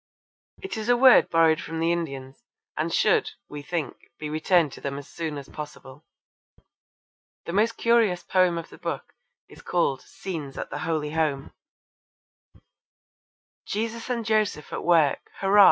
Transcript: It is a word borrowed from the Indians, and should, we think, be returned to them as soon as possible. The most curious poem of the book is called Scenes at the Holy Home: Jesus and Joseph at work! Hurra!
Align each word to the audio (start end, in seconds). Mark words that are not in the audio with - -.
It 0.63 0.77
is 0.77 0.89
a 0.89 0.97
word 0.97 1.29
borrowed 1.29 1.61
from 1.61 1.79
the 1.79 1.91
Indians, 1.91 2.41
and 2.75 2.91
should, 2.91 3.29
we 3.47 3.61
think, 3.61 4.09
be 4.17 4.31
returned 4.31 4.71
to 4.71 4.81
them 4.81 4.97
as 4.97 5.07
soon 5.07 5.37
as 5.37 5.47
possible. 5.47 6.07
The 7.45 7.53
most 7.53 7.77
curious 7.77 8.23
poem 8.23 8.57
of 8.57 8.69
the 8.69 8.79
book 8.79 9.13
is 9.47 9.61
called 9.61 10.01
Scenes 10.01 10.57
at 10.57 10.71
the 10.71 10.79
Holy 10.79 11.11
Home: 11.11 11.53
Jesus 13.67 14.09
and 14.09 14.25
Joseph 14.25 14.73
at 14.73 14.83
work! 14.83 15.29
Hurra! 15.39 15.59